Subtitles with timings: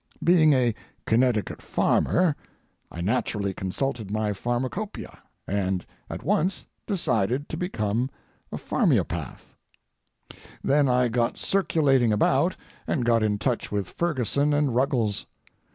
[0.23, 0.73] Being a
[1.05, 2.35] Connecticut farmer,
[2.91, 5.15] I naturally consulted my farmacopia,
[5.47, 8.09] and at once decided to become
[8.51, 9.53] a farmeopath.
[10.63, 12.55] Then I got circulating about,
[12.87, 15.27] and got in touch with Ferguson and Ruggles.